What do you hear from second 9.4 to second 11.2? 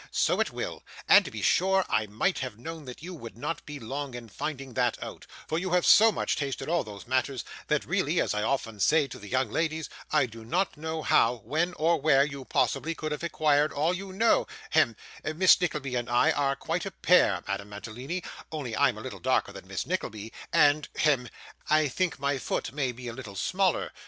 ladies, I do not know